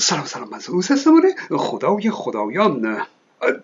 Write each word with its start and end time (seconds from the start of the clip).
سلام 0.00 0.24
سلام 0.24 0.52
از 0.52 0.70
روز 0.70 0.90
هستمانه 0.90 1.34
خدای 1.50 2.10
خدایان. 2.10 3.02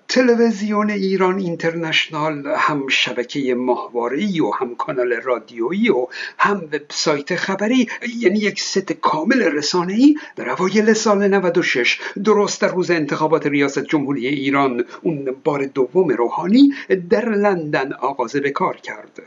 تلویزیون 0.08 0.91
ایران 0.91 1.39
اینترنشنال 1.39 2.46
هم 2.57 2.89
شبکه 2.89 3.55
ماهواره‌ای 3.55 4.41
و 4.41 4.50
هم 4.50 4.75
کانال 4.75 5.12
رادیویی 5.12 5.91
و 5.91 6.07
هم 6.39 6.57
وبسایت 6.73 7.36
خبری 7.36 7.89
یعنی 8.18 8.39
یک 8.39 8.61
ست 8.61 8.93
کامل 8.93 9.43
رسانه‌ای 9.43 10.15
در 10.37 10.51
اوایل 10.51 10.93
سال 10.93 11.29
96 11.29 12.01
درست 12.25 12.61
در 12.62 12.69
روز 12.69 12.91
انتخابات 12.91 13.46
ریاست 13.46 13.85
جمهوری 13.85 14.27
ایران 14.27 14.85
اون 15.03 15.37
بار 15.45 15.64
دوم 15.64 16.09
روحانی 16.09 16.75
در 17.11 17.29
لندن 17.29 17.93
آغاز 17.93 18.37
به 18.37 18.51
کار 18.51 18.77
کرد. 18.77 19.23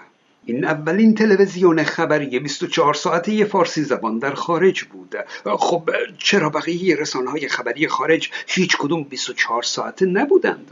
این 0.47 0.65
اولین 0.65 1.15
تلویزیون 1.15 1.83
خبری 1.83 2.39
24 2.39 2.93
ساعته 2.93 3.45
فارسی 3.45 3.83
زبان 3.83 4.19
در 4.19 4.33
خارج 4.33 4.83
بود 4.83 5.15
خب 5.59 5.89
چرا 6.17 6.49
بقیه 6.49 6.95
رسانه 6.95 7.31
های 7.31 7.47
خبری 7.47 7.87
خارج 7.87 8.29
هیچ 8.47 8.77
کدوم 8.77 9.03
24 9.03 9.63
ساعته 9.63 10.05
نبودند؟ 10.05 10.71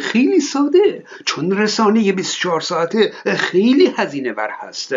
خیلی 0.00 0.40
ساده. 0.40 1.04
چون 1.24 1.58
رسانه 1.58 2.12
24 2.12 2.60
ساعته 2.60 3.12
خیلی 3.26 3.92
هزینه 3.96 4.32
ور 4.32 4.50
هست. 4.60 4.94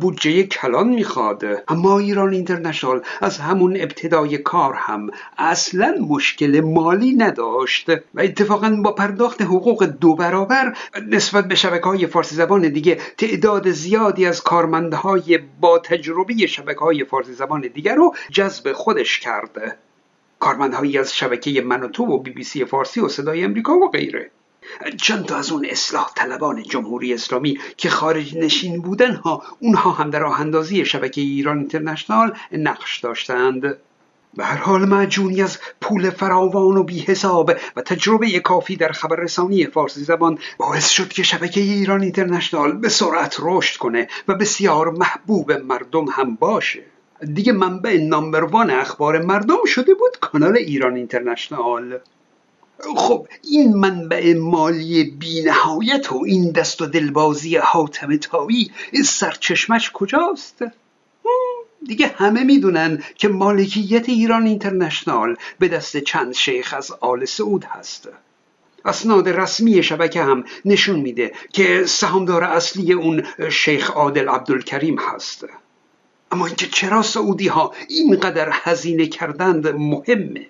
بودجه 0.00 0.42
کلان 0.42 0.88
می‌خواد. 0.88 1.44
اما 1.68 1.98
ایران 1.98 2.32
اینترنشنال 2.32 3.02
از 3.20 3.38
همون 3.38 3.76
ابتدای 3.76 4.38
کار 4.38 4.74
هم 4.74 5.10
اصلا 5.38 5.94
مشکل 6.08 6.60
مالی 6.60 7.12
نداشت. 7.12 7.90
و 8.14 8.20
اتفاقا 8.20 8.80
با 8.84 8.92
پرداخت 8.92 9.42
حقوق 9.42 9.84
دو 9.84 10.14
برابر 10.14 10.76
نسبت 11.08 11.48
به 11.48 11.54
شبکه 11.54 11.84
های 11.84 12.06
فارسی 12.06 12.34
زبان 12.34 12.68
دیگه 12.68 12.98
تعداد 13.18 13.70
زیادی 13.70 14.26
از 14.26 14.42
کارمندهای 14.42 15.38
با 15.60 15.78
تجربه 15.78 16.46
شبکه 16.46 16.80
های 16.80 17.04
فارسی 17.04 17.32
زبان 17.32 17.60
دیگر 17.60 17.94
رو 17.94 18.14
جذب 18.30 18.72
خودش 18.72 19.18
کرد. 19.18 19.78
کارمندهایی 20.38 20.98
از 20.98 21.14
شبکه 21.14 21.60
من 21.60 21.82
و 21.82 21.88
تو 21.88 22.04
و 22.04 22.18
بی 22.18 22.30
بی 22.30 22.44
سی 22.44 22.64
فارسی 22.64 23.00
و 23.00 23.08
صدای 23.08 23.44
امریکا 23.44 23.72
و 23.74 23.90
غیره. 23.90 24.30
چند 24.96 25.24
تا 25.24 25.36
از 25.36 25.50
اون 25.52 25.66
اصلاح 25.70 26.12
طلبان 26.16 26.62
جمهوری 26.62 27.14
اسلامی 27.14 27.58
که 27.76 27.90
خارج 27.90 28.36
نشین 28.36 28.82
بودن 28.82 29.14
ها 29.14 29.42
اونها 29.60 29.90
هم 29.90 30.10
در 30.10 30.18
راه 30.18 30.40
اندازی 30.40 30.84
شبکه 30.84 31.20
ایران 31.20 31.58
اینترنشنال 31.58 32.32
نقش 32.52 33.00
داشتند. 33.00 33.76
به 34.36 34.44
هر 34.44 34.56
حال 34.56 34.84
معجونی 34.84 35.42
از 35.42 35.58
پول 35.80 36.10
فراوان 36.10 36.76
و 36.76 36.82
بی 36.82 37.00
حساب 37.00 37.52
و 37.76 37.82
تجربه 37.82 38.40
کافی 38.40 38.76
در 38.76 38.92
خبررسانی 38.92 39.66
فارسی 39.66 40.04
زبان 40.04 40.38
باعث 40.58 40.88
شد 40.88 41.08
که 41.08 41.22
شبکه 41.22 41.60
ایران 41.60 42.02
اینترنشنال 42.02 42.72
به 42.72 42.88
سرعت 42.88 43.36
رشد 43.40 43.78
کنه 43.78 44.08
و 44.28 44.34
بسیار 44.34 44.90
محبوب 44.90 45.52
مردم 45.52 46.04
هم 46.04 46.34
باشه. 46.34 46.84
دیگه 47.34 47.52
منبع 47.52 47.96
نامبر 47.96 48.44
وان 48.44 48.70
اخبار 48.70 49.22
مردم 49.22 49.64
شده 49.66 49.94
بود 49.94 50.16
کانال 50.20 50.56
ایران 50.56 50.96
اینترنشنال. 50.96 51.98
خب 52.96 53.28
این 53.44 53.76
منبع 53.76 54.34
مالی 54.34 55.04
بینهایت 55.04 56.12
و 56.12 56.22
این 56.26 56.50
دست 56.50 56.82
و 56.82 56.86
دلبازی 56.86 57.56
حاتم 57.56 58.16
تاوی 58.16 58.70
سرچشمش 59.04 59.90
کجاست؟ 59.94 60.64
دیگه 61.86 62.14
همه 62.16 62.44
می‌دونن 62.44 63.02
که 63.14 63.28
مالکیت 63.28 64.08
ایران 64.08 64.46
اینترنشنال 64.46 65.36
به 65.58 65.68
دست 65.68 65.96
چند 65.96 66.34
شیخ 66.34 66.74
از 66.74 66.92
آل 67.00 67.24
سعود 67.24 67.64
هست. 67.64 68.08
اسناد 68.84 69.28
رسمی 69.28 69.82
شبکه 69.82 70.22
هم 70.22 70.44
نشون 70.64 71.00
میده 71.00 71.32
که 71.52 71.86
سهامدار 71.86 72.44
اصلی 72.44 72.92
اون 72.92 73.22
شیخ 73.50 73.90
عادل 73.90 74.28
عبدالکریم 74.28 74.98
هست. 74.98 75.46
اما 76.32 76.46
اینکه 76.46 76.66
چرا 76.66 77.02
سعودی 77.02 77.48
ها 77.48 77.74
اینقدر 77.88 78.48
هزینه 78.52 79.06
کردند 79.06 79.68
مهمه. 79.68 80.46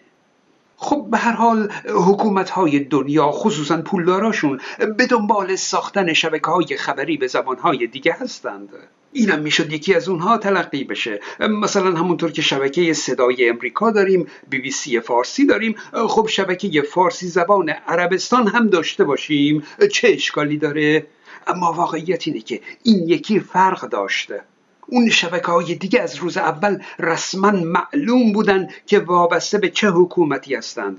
خب 0.77 1.07
به 1.11 1.19
هر 1.19 1.33
حال 1.33 1.73
حکومت 1.89 2.51
های 2.51 2.79
دنیا 2.79 3.31
خصوصا 3.31 3.83
پولداراشون 3.83 4.61
به 4.97 5.07
دنبال 5.07 5.57
ساختن 5.57 6.13
شبکه 6.13 6.51
های 6.51 6.77
خبری 6.77 7.17
به 7.17 7.27
زبان 7.27 7.59
های 7.59 7.87
دیگه 7.87 8.17
هستند. 8.21 8.69
اینم 9.13 9.39
می‌شد 9.41 9.73
یکی 9.73 9.95
از 9.95 10.09
اونها 10.09 10.39
تلقی 10.39 10.85
بشه. 10.85 11.21
مثلا 11.41 11.99
همونطور 11.99 12.33
که 12.33 12.43
شبکه 12.43 12.93
صدای 12.93 13.49
امریکا 13.49 13.91
داریم 13.91 14.27
بی 14.49 14.59
بی 14.59 14.71
سی 14.71 15.01
فارسی 15.01 15.47
داریم 15.47 15.77
خب 16.09 16.27
شبکه 16.27 16.83
فارسی 16.83 17.29
زبان 17.29 17.69
عربستان 17.69 18.49
هم 18.49 18.69
داشته 18.69 19.05
باشیم. 19.05 19.63
چه 19.93 20.09
اشکالی 20.09 20.59
داره؟ 20.59 21.07
اما 21.47 21.73
واقعیت 21.73 22.29
اینه 22.29 22.41
که 22.41 22.61
این 22.83 23.09
یکی 23.09 23.41
فرق 23.41 23.89
داشته. 23.89 24.45
اون 24.87 25.09
شبکه 25.11 25.47
های 25.47 25.75
دیگه 25.75 26.01
از 26.01 26.17
روز 26.17 26.37
اول 26.37 26.79
رسما 26.99 27.51
معلوم 27.51 28.33
بودند 28.33 28.71
که 28.87 28.99
وابسته 28.99 29.59
به 29.59 29.69
چه 29.69 29.91
حکومتی 29.91 30.55
هستند. 30.55 30.99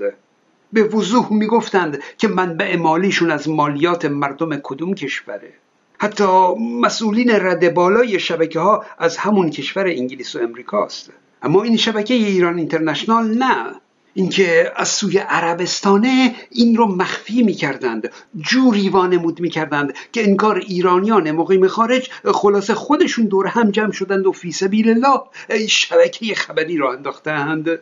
به 0.74 0.84
وضوح 0.84 1.34
می‌گفتند 1.34 2.00
که 2.18 2.28
منبع 2.28 2.76
مالیشون 2.76 3.32
از 3.32 3.50
مالیات 3.50 4.06
مردم 4.06 4.58
کدوم 4.64 4.94
کشوره 4.94 5.54
حتی 6.00 6.56
مسئولین 6.82 7.30
رد 7.32 7.74
بالای 7.74 8.20
شبکه 8.20 8.60
ها 8.60 8.86
از 8.98 9.18
همون 9.18 9.50
کشور 9.50 9.88
انگلیس 9.88 10.36
و 10.36 10.40
امریکاست. 10.40 11.12
اما 11.42 11.64
این 11.64 11.78
شبکه 11.78 12.14
ایران 12.14 12.58
اینترنشنال 12.58 13.38
نه. 13.38 13.82
اینکه 14.14 14.72
از 14.76 14.90
سوی 14.90 15.18
عربستانه 15.18 16.36
این 16.52 16.76
رو 16.76 16.88
مخفی 16.88 17.44
می‌کردند 17.44 18.12
جوری 18.42 18.90
وانمود 18.90 19.40
می‌کردند 19.40 19.94
که 20.12 20.24
انکار 20.24 20.58
ایرانیان 20.58 21.32
مقیم 21.32 21.68
خارج 21.68 22.10
خلاصه 22.26 22.74
خودشون 22.74 23.26
دور 23.26 23.48
هم 23.48 23.72
جمع 23.72 23.92
شدند 23.92 24.28
و 24.28 24.32
فی 24.32 24.52
سبیل 24.52 24.90
الله 24.90 25.20
شبکه 25.68 26.36
خبری 26.36 26.78
را 26.78 26.94
انداختند. 26.94 27.80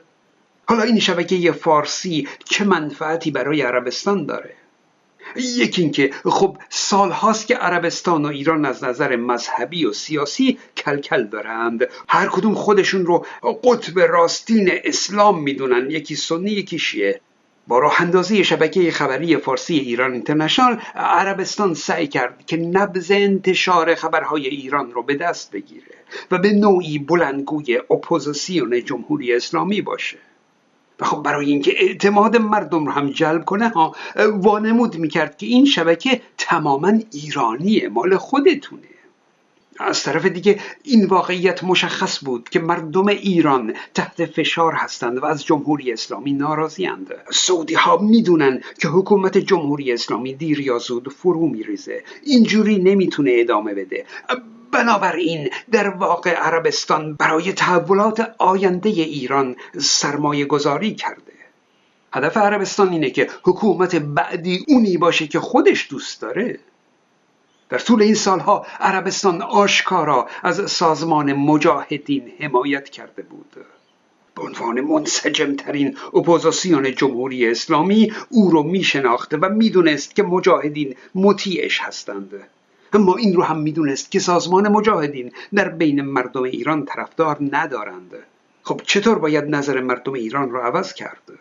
حالا 0.67 0.83
این 0.83 0.99
شبکه 0.99 1.51
فارسی 1.51 2.27
چه 2.45 2.63
منفعتی 2.63 3.31
برای 3.31 3.61
عربستان 3.61 4.25
داره؟ 4.25 4.55
یکی 5.35 5.81
اینکه 5.81 6.11
خب 6.23 6.57
سال 6.69 7.11
هاست 7.11 7.47
که 7.47 7.55
عربستان 7.55 8.25
و 8.25 8.27
ایران 8.27 8.65
از 8.65 8.83
نظر 8.83 9.15
مذهبی 9.15 9.85
و 9.85 9.93
سیاسی 9.93 10.59
کلکل 10.77 11.23
دارند. 11.23 11.87
هر 12.09 12.27
کدوم 12.27 12.53
خودشون 12.55 13.05
رو 13.05 13.25
قطب 13.63 13.99
راستین 13.99 14.71
اسلام 14.83 15.43
می‌دونن. 15.43 15.91
یکی 15.91 16.15
سنی 16.15 16.51
یکی 16.51 16.79
شیعه. 16.79 17.21
با 17.67 17.79
راه 17.79 18.01
اندازی 18.01 18.43
شبکه 18.43 18.91
خبری 18.91 19.37
فارسی 19.37 19.77
ایران 19.77 20.13
اینترنشنال 20.13 20.79
عربستان 20.95 21.73
سعی 21.73 22.07
کرد 22.07 22.45
که 22.45 22.57
نبض 22.57 23.11
انتشار 23.11 23.95
خبرهای 23.95 24.47
ایران 24.47 24.91
رو 24.91 25.03
به 25.03 25.15
دست 25.15 25.51
بگیره 25.51 25.95
و 26.31 26.37
به 26.37 26.51
نوعی 26.51 26.99
بلندگوی 26.99 27.77
اپوزیسیون 27.77 28.83
جمهوری 28.83 29.35
اسلامی 29.35 29.81
باشه. 29.81 30.17
خب 31.01 31.23
برای 31.23 31.45
اینکه 31.45 31.73
اعتماد 31.77 32.37
مردم 32.37 32.85
رو 32.85 32.91
هم 32.91 33.09
جلب 33.09 33.45
کنه 33.45 33.69
ها 33.69 33.95
وانمود 34.31 34.97
می‌کرد 34.97 35.37
که 35.37 35.45
این 35.45 35.65
شبکه 35.65 36.21
تماما 36.37 36.93
ایرانیه 37.11 37.89
مال 37.89 38.17
خودتونه. 38.17 38.81
از 39.79 40.03
طرف 40.03 40.25
دیگه 40.25 40.59
این 40.83 41.05
واقعیت 41.05 41.63
مشخص 41.63 42.25
بود 42.25 42.49
که 42.49 42.59
مردم 42.59 43.07
ایران 43.07 43.73
تحت 43.93 44.25
فشار 44.25 44.73
هستند 44.73 45.17
و 45.17 45.25
از 45.25 45.45
جمهوری 45.45 45.93
اسلامی 45.93 46.33
ناراضیند 46.33 47.13
سعودی 47.31 47.73
ها 47.73 47.97
می‌دونن 47.97 48.61
که 48.81 48.87
حکومت 48.87 49.37
جمهوری 49.37 49.93
اسلامی 49.93 50.33
دیر 50.33 50.59
یا 50.59 50.77
زود 50.77 51.09
فرو 51.09 51.47
میریزه. 51.47 52.03
اینجوری 52.23 52.77
نمی‌تونه 52.77 53.31
ادامه 53.33 53.73
بده. 53.73 54.05
بنابراین 54.75 55.49
در 55.71 55.89
واقع 55.89 56.33
عربستان 56.33 57.13
برای 57.13 57.53
تحولات 57.53 58.35
آینده 58.37 58.89
ایران 58.89 59.55
سرمایه 59.77 60.45
گذاری 60.45 60.95
کرده. 60.95 61.33
هدف 62.13 62.37
عربستان 62.37 62.89
اینه 62.89 63.09
که 63.09 63.29
حکومت 63.43 63.95
بعدی 63.95 64.65
اونی 64.67 64.97
باشه 64.97 65.27
که 65.27 65.39
خودش 65.39 65.87
دوست 65.89 66.21
داره. 66.21 66.59
در 67.69 67.79
طول 67.79 68.01
این 68.01 68.15
سالها 68.15 68.65
عربستان 68.79 69.41
آشکارا 69.41 70.27
از 70.43 70.71
سازمان 70.71 71.33
مجاهدین 71.33 72.31
حمایت 72.39 72.89
کرده 72.89 73.21
بود. 73.21 73.55
به 74.35 74.41
عنوان 74.41 74.81
منسجم 74.81 75.55
ترین 75.55 75.97
اپوزیسیون 76.13 76.95
جمهوری 76.95 77.51
اسلامی 77.51 78.13
او 78.29 78.49
رو 78.51 78.63
می 78.63 78.85
و 79.31 79.49
می‌دونست 79.49 80.15
که 80.15 80.23
مجاهدین 80.23 80.95
مطیعش 81.15 81.79
هستند. 81.81 82.47
اما 82.95 83.15
این 83.15 83.33
رو 83.33 83.43
هم 83.43 83.59
می‌دونست 83.59 84.11
که 84.11 84.19
سازمان 84.19 84.67
مجاهدین 84.67 85.31
در 85.53 85.69
بین 85.69 86.01
مردم 86.01 86.43
ایران 86.43 86.85
طرفدار 86.85 87.37
ندارند 87.51 88.13
خب 88.63 88.81
چطور 88.83 89.19
باید 89.19 89.55
نظر 89.55 89.81
مردم 89.81 90.13
ایران 90.13 90.51
رو 90.51 90.59
عوض 90.59 90.93
کرد؟ 90.93 91.31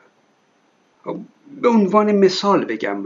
خب، 1.05 1.19
به 1.61 1.69
عنوان 1.69 2.13
مثال 2.13 2.65
بگم 2.65 3.05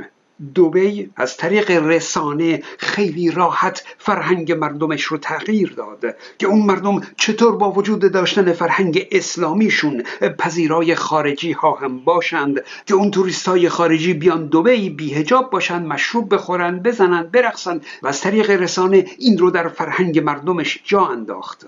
دوبی 0.55 1.11
از 1.17 1.37
طریق 1.37 1.71
رسانه 1.71 2.63
خیلی 2.79 3.31
راحت 3.31 3.85
فرهنگ 3.99 4.53
مردمش 4.53 5.03
رو 5.03 5.19
تغییر 5.19 5.73
داد 5.77 6.17
که 6.39 6.47
اون 6.47 6.67
مردم 6.67 7.01
چطور 7.17 7.57
با 7.57 7.73
وجود 7.73 8.13
داشتن 8.13 8.53
فرهنگ 8.53 9.07
اسلامیشون 9.13 10.03
پذیرای 10.39 10.95
خارجی 10.95 11.53
ها 11.53 11.75
هم 11.75 11.99
باشند 11.99 12.65
که 12.87 12.95
اون 12.95 13.11
توریست 13.11 13.49
های 13.49 13.69
خارجی 13.69 14.15
بیان 14.15 14.47
دوبی 14.47 14.91
بیهجاب 14.91 15.51
باشند 15.51 15.87
مشروب 15.87 16.35
بخورند 16.35 16.83
بزنند 16.83 17.31
برقصند 17.31 17.87
و 18.03 18.07
از 18.09 18.21
طریق 18.21 18.51
رسانه 18.51 19.05
این 19.19 19.39
رو 19.39 19.51
در 19.51 19.69
فرهنگ 19.69 20.19
مردمش 20.19 20.81
جا 20.85 21.07
انداخت. 21.07 21.67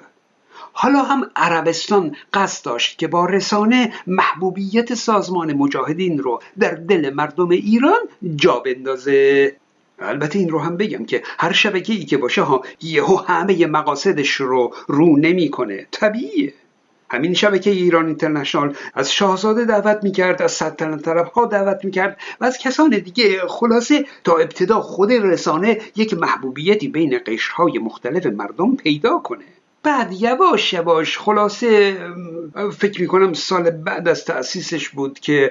حالا 0.72 1.02
هم 1.02 1.30
عربستان 1.36 2.16
قصد 2.34 2.64
داشت 2.64 2.98
که 2.98 3.08
با 3.08 3.26
رسانه 3.26 3.92
محبوبیت 4.06 4.94
سازمان 4.94 5.52
مجاهدین 5.52 6.18
رو 6.18 6.42
در 6.58 6.70
دل 6.70 7.10
مردم 7.14 7.48
ایران 7.48 8.00
جا 8.36 8.58
بندازه. 8.58 9.56
البته 9.98 10.38
این 10.38 10.48
رو 10.48 10.58
هم 10.58 10.76
بگم 10.76 11.04
که 11.04 11.22
هر 11.38 11.52
شبکه 11.52 11.92
ای 11.92 12.04
که 12.04 12.16
باشه 12.16 12.42
ها 12.42 12.62
یهو 12.82 13.16
همه 13.16 13.66
مقاصدش 13.66 14.30
رو 14.30 14.74
رو 14.86 15.16
نمی‌کنه. 15.16 15.86
طبیعیه. 15.90 16.54
همین 17.10 17.34
شبکه 17.34 17.70
ایران 17.70 18.06
اینترنشنال 18.06 18.74
از 18.94 19.12
شاهزاده 19.12 19.64
دعوت 19.64 20.00
می‌کرد 20.02 20.42
از 20.42 20.52
سلطنت 20.52 21.02
طرف 21.02 21.32
ها 21.32 21.46
دعوت 21.46 21.84
می‌کرد 21.84 22.16
و 22.40 22.44
از 22.44 22.58
کسان 22.58 22.90
دیگه. 22.90 23.40
خلاصه 23.48 24.04
تا 24.24 24.36
ابتدا 24.36 24.80
خود 24.80 25.12
رسانه 25.12 25.80
یک 25.96 26.14
محبوبیتی 26.14 26.88
بین 26.88 27.20
قشرهای 27.26 27.78
مختلف 27.78 28.26
مردم 28.26 28.76
پیدا 28.76 29.18
کنه. 29.18 29.44
بعد 29.82 30.12
یواش 30.12 30.72
یواش 30.72 31.18
خلاصه 31.18 31.96
فکر 32.78 33.00
می‌کنم 33.00 33.32
سال 33.32 33.70
بعد 33.70 34.08
از 34.08 34.24
تأسیسش 34.24 34.88
بود 34.88 35.20
که 35.20 35.50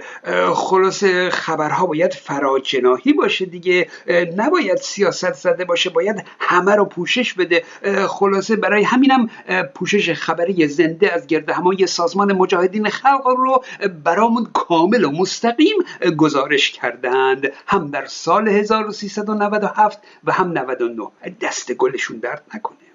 خلاصه 0.54 1.30
خبرها 1.30 1.86
باید 1.86 2.14
فراجناهی 2.14 3.14
باشه 3.14 3.46
دیگه. 3.46 3.90
نباید 4.38 4.78
سیاست 4.78 5.34
زده 5.34 5.66
باشه 5.66 5.90
باید 5.90 6.26
همه 6.40 6.76
رو 6.76 6.86
پوشش 6.86 7.34
بده. 7.34 7.64
خلاصه 8.08 8.56
برای 8.56 8.84
همینم 8.84 9.30
پوشش 9.76 10.14
خبری 10.14 10.68
زنده 10.68 11.14
از 11.14 11.28
گرد 11.28 11.50
همای 11.50 11.88
سازمان 11.88 12.34
مجاهدین 12.34 12.90
خلق 12.90 13.28
رو 13.28 13.64
برامون 14.04 14.48
کامل 14.54 15.04
و 15.04 15.12
مستقیم 15.12 15.78
گزارش 16.18 16.72
کردند. 16.72 17.52
هم 17.68 17.88
در 17.88 18.06
سال 18.06 18.48
1397 18.48 20.00
و 20.24 20.32
هم 20.32 20.58
99 20.58 21.08
دست 21.42 21.72
گلشون 21.74 22.18
درد 22.18 22.44
نکنه. 22.56 22.89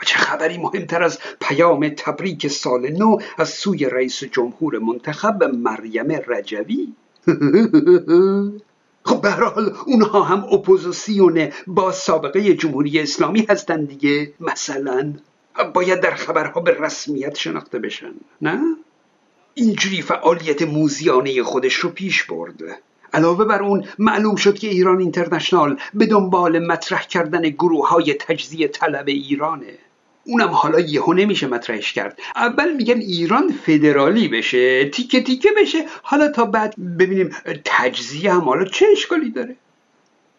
و 0.00 0.04
چه 0.04 0.18
خبری 0.18 0.58
مهمتر 0.58 1.02
از 1.02 1.18
پیام 1.40 1.88
تبریک 1.88 2.48
سال 2.48 2.88
نو 2.88 3.18
از 3.38 3.48
سوی 3.48 3.84
رئیس 3.84 4.24
جمهور 4.24 4.78
منتخب 4.78 5.44
مریم 5.44 6.20
رجوی؟ 6.26 6.92
خب 9.06 9.20
به 9.20 9.30
حال 9.30 9.76
اونها 9.86 10.22
هم 10.22 10.44
اپوزیسیون 10.52 11.48
با 11.66 11.92
سابقه 11.92 12.54
جمهوری 12.54 13.00
اسلامی 13.00 13.46
هستن 13.48 13.84
دیگه 13.84 14.32
مثلا. 14.40 15.14
باید 15.74 16.00
در 16.00 16.14
خبرها 16.14 16.60
به 16.60 16.76
رسمیت 16.80 17.36
شناخته 17.36 17.78
بشن 17.78 18.12
نه؟ 18.42 18.60
اینجوری 19.54 20.02
فعالیت 20.02 20.62
موذیانه 20.62 21.42
خودش 21.42 21.74
رو 21.74 21.90
پیش 21.90 22.24
برد. 22.24 22.54
علاوه 23.14 23.44
بر 23.44 23.62
اون 23.62 23.84
معلوم 23.98 24.36
شد 24.36 24.58
که 24.58 24.68
ایران 24.68 24.98
اینترنشنال 24.98 25.78
به 25.94 26.06
دنبال 26.06 26.66
مطرح 26.66 27.06
کردن 27.06 27.42
گروه 27.42 27.88
های 27.88 28.14
تجزیه 28.14 28.68
طلب 28.68 29.08
ایرانه. 29.08 29.78
اونم 30.26 30.48
حالا 30.48 30.80
یهو 30.80 31.12
نمیشه 31.12 31.46
مطرحش 31.46 31.92
کرد. 31.92 32.18
اول 32.36 32.72
میگن 32.72 32.98
ایران 32.98 33.52
فدرالی 33.52 34.28
بشه 34.28 34.90
تیکه 34.90 35.22
تیکه 35.22 35.48
بشه. 35.60 35.84
حالا 36.02 36.28
تا 36.28 36.44
بعد 36.44 36.74
ببینیم 36.98 37.30
تجزیه 37.64 38.32
هم 38.32 38.40
حالا 38.40 38.64
چه 38.64 38.86
اشکالی 38.92 39.30
داره؟ 39.30 39.56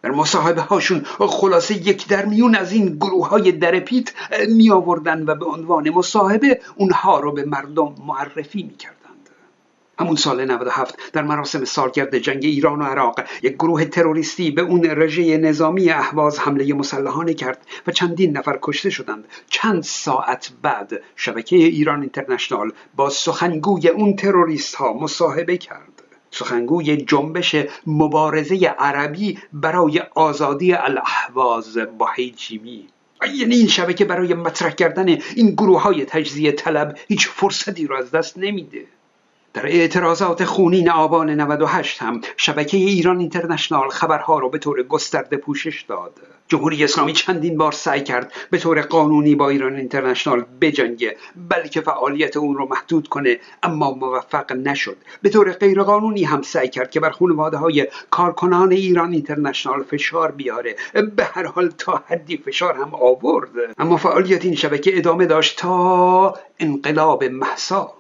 در 0.02 0.12
مصاحبه 0.12 0.62
هاشون 0.62 1.04
خلاصه 1.20 1.88
یک 1.88 2.08
در 2.08 2.26
میون 2.26 2.56
از 2.56 2.72
این 2.72 2.96
گروه 2.96 3.30
های 3.30 3.52
درپیت 3.52 4.12
می 4.50 4.72
آوردن 4.72 5.24
و 5.26 5.36
به 5.36 5.46
عنوان 5.46 5.90
مصاحبه 5.90 6.62
اونها 6.76 7.20
رو 7.20 7.32
به 7.32 7.46
مردم 7.46 7.96
معرفی 8.08 8.64
می‌کرد 8.64 9.07
همون 10.00 10.16
سال 10.16 10.46
97 10.46 11.12
در 11.14 11.24
مراسم 11.24 11.66
سالگرد 11.66 12.18
جنگ 12.18 12.46
ایران 12.46 12.82
و 12.82 12.84
عراق 12.84 13.20
یک 13.44 13.54
گروه 13.54 13.86
تروریستی 13.86 14.52
به 14.52 14.62
اون 14.62 14.86
رژه 14.86 15.38
نظامی 15.38 15.90
اهواز 15.90 16.40
حمله 16.40 16.74
مسلحانه 16.74 17.34
کرد 17.34 17.68
و 17.88 17.92
چندین 17.92 18.38
نفر 18.38 18.60
کشته 18.62 18.90
شدند. 18.90 19.26
چند 19.50 19.84
ساعت 19.84 20.52
بعد 20.62 20.94
شبکه 21.16 21.56
ایران 21.56 22.02
اینترنشنال 22.02 22.72
با 22.96 23.10
سخنگوی 23.10 23.88
اون 23.88 24.16
تروریست 24.16 24.76
ها 24.76 24.94
مصاحبه 24.94 25.58
کرد. 25.58 26.04
سخنگوی 26.32 26.98
جنبش 26.98 27.56
مبارزه 27.88 28.76
عربی 28.80 29.40
برای 29.54 30.02
آزادی 30.16 30.74
الاحواز 30.74 31.78
با 31.98 32.08
هیجیمی 32.16 32.88
یعنی 33.36 33.56
این 33.56 33.68
شبکه 33.68 34.06
برای 34.06 34.34
مطرح 34.34 34.72
کردن 34.72 35.08
این 35.36 35.50
گروه 35.52 35.82
های 35.82 36.06
تجزیه 36.06 36.52
طلب 36.52 36.98
هیچ 37.08 37.28
فرصتی 37.28 37.88
رو 37.88 37.96
از 37.96 38.12
دست 38.12 38.38
نمیده. 38.38 38.86
در 39.54 39.66
اعتراضات 39.66 40.46
خونین 40.46 40.90
آبان 40.90 41.30
98 41.30 42.02
هم 42.02 42.22
شبکه 42.38 42.78
ایران 42.78 43.20
اینترنشنال 43.20 43.90
خبرها 43.90 44.40
را 44.40 44.50
به 44.50 44.58
طور 44.58 44.84
گسترده 44.84 45.38
پوشش 45.38 45.82
داد. 45.82 46.20
جمهوری 46.48 46.84
اسلامی 46.84 47.14
چندین 47.14 47.58
بار 47.58 47.72
سعی 47.72 48.04
کرد 48.04 48.34
به 48.52 48.58
طور 48.58 48.82
قانونی 48.82 49.36
با 49.36 49.50
ایران 49.50 49.76
اینترنشنال 49.76 50.46
بجنگه 50.62 51.18
بلکه 51.50 51.82
فعالیت 51.82 52.38
اون 52.38 52.56
رو 52.56 52.68
محدود 52.68 53.08
کنه 53.08 53.40
اما 53.64 53.92
موفق 53.92 54.52
نشد. 54.52 54.98
به 55.22 55.30
طور 55.30 55.52
غیرقانونی 55.52 56.24
هم 56.24 56.42
سعی 56.42 56.70
کرد 56.70 56.92
که 56.92 57.00
بر 57.00 57.10
خانواده 57.10 57.58
های 57.58 57.88
کارکنان 58.10 58.72
ایران 58.72 59.12
اینترنشنال 59.12 59.84
فشار 59.84 60.32
بیاره. 60.32 60.76
به 61.16 61.24
هر 61.24 61.46
حال 61.46 61.70
تا 61.78 62.04
حدی 62.08 62.38
فشار 62.38 62.76
هم 62.76 62.96
آورد. 62.96 63.50
اما 63.78 63.98
فعالیت 63.98 64.46
این 64.46 64.56
شبکه 64.56 64.98
ادامه 64.98 65.26
داشت 65.26 65.60
تا 65.60 66.36
انقلاب 66.60 67.24
محسا. 67.24 67.94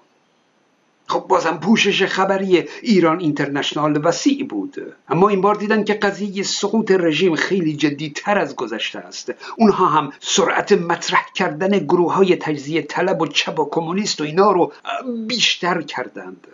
خب 1.07 1.19
بازم 1.19 1.57
پوشش 1.57 2.03
خبری 2.03 2.63
ایران 2.81 3.19
اینترنشنال 3.19 4.05
وسیع 4.05 4.45
بود. 4.45 4.95
اما 5.09 5.29
این 5.29 5.41
بار 5.41 5.55
دیدن 5.55 5.83
که 5.83 5.93
قضیه 5.93 6.43
سقوط 6.43 6.91
رژیم 6.91 7.35
خیلی 7.35 7.75
جدی 7.75 8.09
تر 8.09 8.37
از 8.37 8.55
گذشته 8.55 8.99
است. 8.99 9.33
اونها 9.57 9.85
هم 9.85 10.11
سرعت 10.19 10.71
مطرح 10.71 11.25
کردن 11.33 11.79
گروه 11.79 12.13
های 12.13 12.35
تجزیه 12.35 12.81
طلب 12.81 13.21
و 13.21 13.27
چپ 13.27 13.59
و 13.59 13.69
کمونیست 13.69 14.21
و 14.21 14.23
اینا 14.23 14.51
رو 14.51 14.73
بیشتر 15.27 15.81
کردند. 15.81 16.47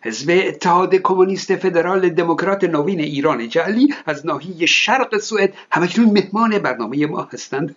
حزب 0.00 0.42
اتحاد 0.46 0.94
کمونیست 0.94 1.56
فدرال 1.56 2.08
دموکرات 2.08 2.64
نوین 2.64 3.00
ایران 3.00 3.48
جعلی 3.48 3.94
از 4.06 4.26
ناحیه 4.26 4.66
شرق 4.66 5.18
سوئد 5.18 5.54
همکنون 5.72 6.10
مهمان 6.10 6.58
برنامه 6.58 7.06
ما 7.06 7.28
هستند. 7.32 7.74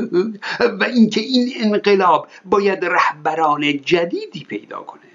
و 0.80 0.84
اینکه 0.84 1.20
این 1.20 1.52
انقلاب 1.56 2.28
باید 2.44 2.84
رهبران 2.84 3.82
جدیدی 3.82 4.44
پیدا 4.48 4.80
کنه. 4.80 5.07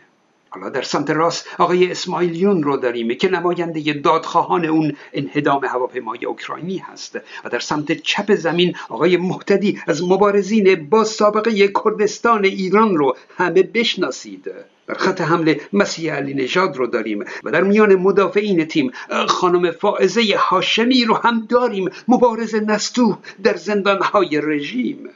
حالا 0.53 0.69
در 0.69 0.81
سمت 0.81 1.09
راست 1.09 1.47
آقای 1.59 1.91
اسماعیلیون 1.91 2.63
رو 2.63 2.77
داریم 2.77 3.15
که 3.15 3.29
نماینده 3.29 3.93
دادخواهان 3.93 4.65
اون 4.65 4.95
انهدام 5.13 5.65
هواپیمای 5.65 6.25
اوکراینی 6.25 6.77
هست 6.77 7.19
و 7.45 7.49
در 7.49 7.59
سمت 7.59 7.91
چپ 7.91 8.35
زمین 8.35 8.75
آقای 8.89 9.17
محتدی 9.17 9.79
از 9.87 10.03
مبارزین 10.03 10.89
با 10.89 11.03
سابقه 11.03 11.67
کردستان 11.67 12.45
ایران 12.45 12.97
رو 12.97 13.17
همه 13.37 13.63
بشناسید. 13.63 14.51
در 14.87 14.93
خط 14.93 15.21
حمله 15.21 15.61
مسیح 15.73 16.13
علی 16.13 16.33
نژاد 16.33 16.77
رو 16.77 16.87
داریم 16.87 17.25
و 17.43 17.51
در 17.51 17.63
میان 17.63 17.95
مدافعین 17.95 18.65
تیم 18.65 18.91
خانم 19.27 19.71
فائزه 19.71 20.35
هاشمی 20.37 21.05
رو 21.05 21.15
هم 21.15 21.45
داریم. 21.49 21.89
مبارز 22.07 22.55
نستو 22.55 23.17
در 23.43 23.55
زندانهای 23.55 24.41
رژیم. 24.41 25.09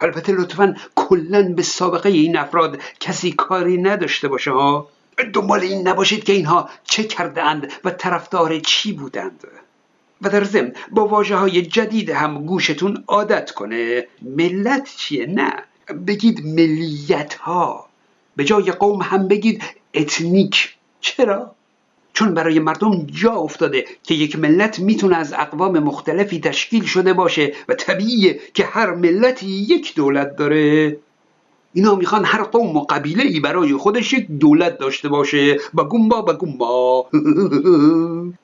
البته 0.00 0.32
لطفا 0.32 0.76
کلا 0.94 1.52
به 1.56 1.62
سابقه 1.62 2.08
این 2.08 2.36
افراد 2.36 2.78
کسی 3.00 3.32
کاری 3.32 3.76
نداشته 3.76 4.28
باشه 4.28 4.50
ها؟ 4.50 4.88
دنبال 5.34 5.60
این 5.60 5.88
نباشید 5.88 6.24
که 6.24 6.32
اینها 6.32 6.68
چه 6.84 7.04
کرده 7.04 7.42
اند 7.42 7.72
و 7.84 7.90
طرفدار 7.90 8.58
چی 8.58 8.92
بودند. 8.92 9.44
و 10.22 10.28
در 10.28 10.44
ضمن 10.44 10.72
با 10.90 11.06
واجه 11.06 11.36
های 11.36 11.62
جدید 11.62 12.10
هم 12.10 12.46
گوشتون 12.46 13.04
عادت 13.06 13.50
کنه. 13.50 14.06
ملت 14.22 14.94
چیه؟ 14.96 15.26
نه. 15.26 15.52
بگید 16.06 16.46
ملیت 16.46 17.34
ها 17.34 17.86
به 18.36 18.44
جای 18.44 18.72
قوم 18.72 19.02
هم 19.02 19.28
بگید 19.28 19.62
ethnic. 19.94 20.74
چرا؟ 21.00 21.54
چون 22.12 22.34
برای 22.34 22.58
مردم 22.58 23.06
جا 23.06 23.32
افتاده 23.32 23.84
که 24.02 24.14
یک 24.14 24.38
ملت 24.38 24.78
می‌تونه 24.78 25.16
از 25.16 25.32
اقوام 25.32 25.78
مختلفی 25.78 26.40
تشکیل 26.40 26.84
شده 26.84 27.12
باشه 27.12 27.52
و 27.68 27.74
طبیعیه 27.74 28.40
که 28.54 28.64
هر 28.64 28.94
ملتی 28.94 29.46
یک 29.46 29.94
دولت 29.94 30.36
داره. 30.36 30.96
اینا 31.74 31.94
می‌خوان 31.94 32.24
هر 32.24 32.42
قوم 32.42 32.76
و 32.76 32.80
قبیله 32.80 33.22
ای 33.22 33.40
برای 33.40 33.72
خودش 33.72 34.12
یک 34.12 34.26
دولت 34.26 34.78
داشته 34.78 35.08
باشه. 35.08 35.56
با 35.74 35.84
گومبا 35.84 36.22
با. 36.22 36.32
گومبا 36.32 37.06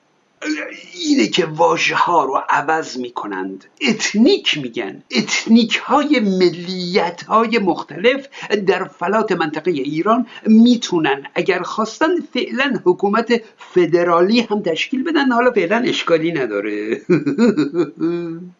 اینه 0.93 1.27
که 1.27 1.45
واژه 1.45 1.95
ها 1.95 2.25
رو 2.25 2.41
عوض 2.49 2.97
می‌کنند. 2.97 3.65
ethnic 3.81 4.57
میگن. 4.57 5.03
ethnic 5.11 5.77
های 5.77 6.19
ملیت 6.19 7.23
های 7.23 7.59
مختلف 7.59 8.27
در 8.67 8.83
فلات 8.83 9.31
منطقه 9.31 9.71
ایران 9.71 10.27
می‌تونن 10.45 11.23
اگر 11.35 11.61
خواستن 11.61 12.19
فعلا 12.33 12.79
حکومت 12.85 13.41
فدرالی 13.57 14.41
هم 14.41 14.61
تشکیل 14.61 15.03
بدن. 15.03 15.31
حالا 15.31 15.51
فعلا 15.51 15.77
اشکالی 15.77 16.31
نداره. 16.31 17.01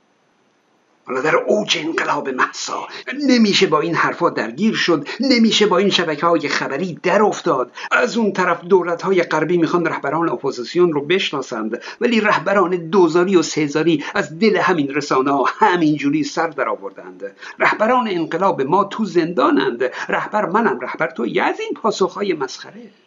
حالا 1.08 1.22
در 1.22 1.36
اوج 1.36 1.78
انقلاب 1.86 2.30
مهسا 2.30 2.88
نمیشه 3.28 3.68
با 3.68 3.80
این 3.80 3.96
حرفا 3.96 4.30
درگیر 4.30 4.76
شد 4.76 5.08
نمیشه 5.20 5.68
با 5.68 5.78
این 5.78 5.90
شبکه 5.90 6.26
های 6.26 6.48
خبری 6.48 7.00
در 7.04 7.22
افتاد. 7.22 7.72
از 7.92 8.18
اون 8.18 8.34
طرف 8.34 8.62
دولت 8.62 9.02
های 9.02 9.24
غربی 9.24 9.58
می‌خوان 9.58 9.86
رهبران 9.86 10.30
اپوزیسیون 10.30 10.94
رو 10.94 11.02
بشناسند 11.02 11.82
ولی 12.02 12.22
رهبران 12.22 12.90
دوزاری 12.90 13.36
و 13.36 13.42
سهزاری 13.42 14.04
از 14.16 14.40
دل 14.40 14.58
همین 14.58 14.96
رسانه 14.96 15.32
ها 15.32 15.46
همینجوری 15.48 16.24
سر 16.24 16.48
در 16.48 16.70
آوردند 16.70 17.36
رهبران 17.60 18.08
انقلاب 18.08 18.62
ما 18.62 18.84
تو 18.84 19.06
زندانند. 19.06 19.84
رهبر 20.10 20.46
منم 20.46 20.80
رهبر 20.80 21.08
تو. 21.08 21.24
از 21.24 21.60
این 21.60 21.74
پاسخهای 21.82 22.34
مسخره. 22.34 23.07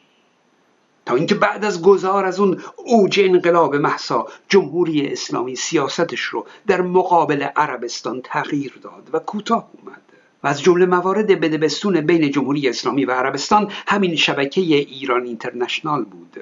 اینکه 1.14 1.34
بعد 1.34 1.64
از 1.64 1.82
گذار 1.82 2.24
از 2.24 2.40
اون 2.40 2.62
اوج 2.76 3.20
انقلاب 3.20 3.76
محسا 3.76 4.26
جمهوری 4.48 5.06
اسلامی 5.06 5.56
سیاستش 5.56 6.20
رو 6.20 6.46
در 6.66 6.80
مقابل 6.80 7.42
عربستان 7.42 8.20
تغییر 8.24 8.78
داد 8.82 9.08
و 9.12 9.18
کوتاه 9.18 9.70
اومد. 9.72 10.00
و 10.42 10.48
از 10.48 10.62
جمله 10.62 10.86
موارد 10.86 11.40
بدبستون 11.40 12.00
بین 12.00 12.30
جمهوری 12.30 12.68
اسلامی 12.68 13.04
و 13.04 13.12
عربستان 13.12 13.72
همین 13.86 14.16
شبکه 14.16 14.60
ایران 14.60 15.24
اینترنشنال 15.24 16.04
بود 16.04 16.36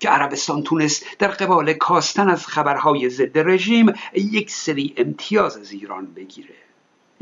که 0.00 0.08
عربستان 0.08 0.62
تونست 0.62 1.06
در 1.18 1.28
قبال 1.28 1.72
کاستن 1.72 2.28
از 2.28 2.46
خبرهای 2.46 3.10
ضد 3.10 3.38
رژیم 3.38 3.92
یک 4.14 4.50
سری 4.50 4.94
امتیاز 4.96 5.56
از 5.56 5.72
ایران 5.72 6.06
بگیره. 6.06 6.63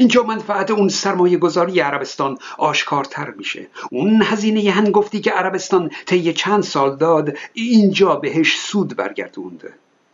اینجا 0.02 0.22
منفعت 0.22 0.70
اون 0.70 0.88
سرمایه 0.88 1.38
گذاری 1.38 1.80
عربستان 1.80 2.38
آشکارتر 2.58 3.30
میشه. 3.30 3.66
اون 3.90 4.22
هزینه 4.22 4.70
هنگفتی 4.70 5.20
که 5.20 5.30
عربستان 5.30 5.90
طی 6.06 6.32
چند 6.32 6.62
سال 6.62 6.96
داد 6.96 7.36
اینجا 7.52 8.16
بهش 8.16 8.56
سود 8.56 8.96
برگردوند 8.96 9.62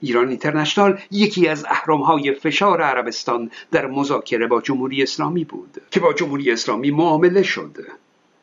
ایران 0.01 0.29
اینترنشنال 0.29 0.99
یکی 1.11 1.49
از 1.49 1.65
اهرامهای 1.69 2.33
فشار 2.33 2.83
عربستان 2.83 3.51
در 3.71 3.87
مذاکره 3.87 4.47
با 4.47 4.61
جمهوری 4.61 5.03
اسلامی 5.03 5.45
بود 5.45 5.83
که 5.91 6.01
با 6.01 6.13
جمهوری 6.13 6.51
اسلامی 6.53 6.91
معامله 6.91 7.43
شد 7.43 7.77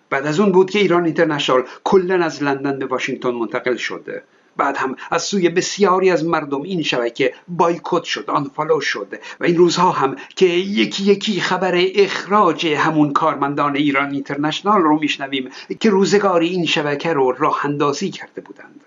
بعد 0.09 0.25
از 0.25 0.39
اون 0.39 0.51
بود 0.51 0.69
که 0.69 0.79
ایران 0.79 1.05
اینترنشنال 1.05 1.63
کلا 1.83 2.25
از 2.25 2.43
لندن 2.43 2.79
به 2.79 2.85
واشنگتن 2.85 3.31
منتقل 3.31 3.75
شده. 3.75 4.23
بعد 4.57 4.77
هم 4.77 4.95
از 5.11 5.23
سوی 5.23 5.49
بسیاری 5.49 6.11
از 6.11 6.25
مردم 6.25 6.61
این 6.61 6.83
شبکه 6.83 7.33
بایکوت 7.47 8.03
شد 8.03 8.29
آنفالو 8.29 8.81
شد 8.81 9.07
و 9.39 9.43
این 9.43 9.57
روزها 9.57 9.91
هم 9.91 10.15
که 10.35 10.45
یکی 10.45 11.03
یکی 11.03 11.41
خبر 11.41 11.73
اخراج 11.95 12.67
همون 12.67 13.13
کارمندان 13.13 13.75
ایران 13.75 14.11
اینترنشنال 14.11 14.81
رو 14.81 14.99
میشنویم 14.99 15.49
که 15.79 15.89
روزگاری 15.89 16.47
این 16.47 16.65
شبکه 16.65 17.13
رو 17.13 17.31
راه 17.31 17.65
اندازی 17.65 18.11
کرده 18.11 18.41
بودند. 18.41 18.81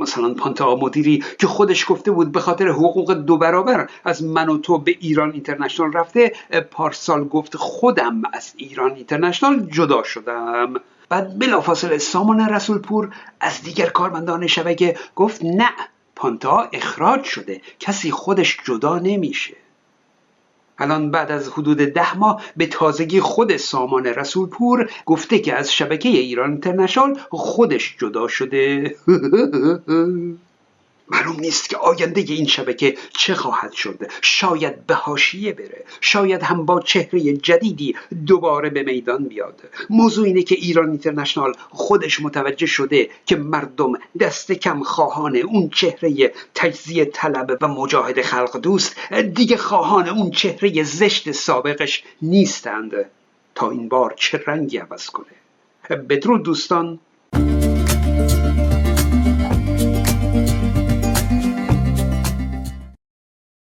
مثلا 0.00 0.34
پانتا 0.34 0.76
مدیری 0.76 1.24
که 1.38 1.46
خودش 1.46 1.86
گفته 1.88 2.10
بود 2.10 2.32
به 2.32 2.40
خاطر 2.40 2.68
حقوق 2.68 3.12
دو 3.12 3.36
برابر 3.36 3.90
از 4.04 4.24
من 4.24 4.48
و 4.48 4.58
تو 4.58 4.78
به 4.78 4.96
ایران 5.00 5.32
اینترنشنال 5.32 5.92
رفته 5.92 6.32
پارسال 6.70 7.24
گفت 7.24 7.56
خودم 7.56 8.22
از 8.32 8.52
ایران 8.56 8.94
اینترنشنال 8.94 9.66
جدا 9.66 10.02
شدم. 10.02 10.74
بعد 11.10 11.38
بلافاصله 11.38 11.98
سامان 11.98 12.40
رسولپور 12.40 13.14
از 13.40 13.62
دیگر 13.62 13.86
کارمندان 13.86 14.46
شبکه 14.46 14.96
گفت 15.16 15.44
نه 15.44 15.70
پانتا 16.16 16.68
اخراج 16.72 17.24
شده. 17.24 17.60
کسی 17.80 18.10
خودش 18.10 18.58
جدا 18.64 18.98
نمیشه. 18.98 19.56
الان 20.78 21.10
بعد 21.10 21.30
از 21.30 21.48
حدود 21.48 21.76
ده 21.78 22.18
ماه 22.18 22.42
به 22.56 22.66
تازگی 22.66 23.20
خود 23.20 23.56
سامان 23.56 24.06
رسولپور 24.06 24.90
گفته 25.06 25.38
که 25.38 25.54
از 25.54 25.72
شبکه 25.72 26.08
ایران 26.08 26.50
اینترنشنال 26.50 27.18
خودش 27.30 27.96
جدا 27.98 28.28
شده. 28.28 28.94
معلوم 31.10 31.40
نیست 31.40 31.70
که 31.70 31.76
آینده 31.76 32.20
این 32.20 32.46
شبکه 32.46 32.96
چه 33.10 33.34
خواهد 33.34 33.72
شد. 33.72 34.10
شاید 34.22 34.86
به 34.86 34.94
هاشیه 34.94 35.52
بره. 35.52 35.84
شاید 36.00 36.42
هم 36.42 36.66
با 36.66 36.80
چهره 36.80 37.32
جدیدی 37.32 37.96
دوباره 38.26 38.70
به 38.70 38.82
میدان 38.82 39.24
بیاد. 39.24 39.60
موضوع 39.90 40.26
اینه 40.26 40.42
که 40.42 40.54
ایران 40.54 40.88
اینترنشنال 40.88 41.52
خودش 41.70 42.20
متوجه 42.20 42.66
شده 42.66 43.10
که 43.26 43.36
مردم 43.36 43.92
دست 44.20 44.52
کم 44.52 44.82
خواهان 44.82 45.36
اون 45.36 45.68
چهره 45.68 46.32
تجزیه 46.54 47.04
طلب 47.04 47.58
و 47.60 47.68
مجاهد 47.68 48.22
خلق 48.22 48.60
دوست. 48.60 48.96
دیگه 49.34 49.56
خواهان 49.56 50.08
اون 50.08 50.30
چهره 50.30 50.82
زشت 50.82 51.32
سابقش 51.32 52.02
نیستند. 52.22 52.92
تا 53.54 53.70
این 53.70 53.88
بار 53.88 54.14
چه 54.16 54.42
رنگی 54.46 54.78
عوض 54.78 55.06
کنه؟ 55.06 55.26
بدرود 55.96 56.42
دوستان. 56.42 56.98